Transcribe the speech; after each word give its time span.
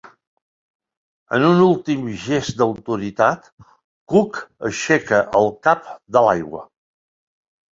En 1.37 1.43
un 1.49 1.59
últim 1.65 2.07
gest 2.23 2.57
d'autoritat, 2.61 3.45
Cook 4.15 4.41
aixeca 4.71 5.21
el 5.43 5.53
cap 5.69 5.93
de 6.17 6.25
l'aigua. 6.31 6.65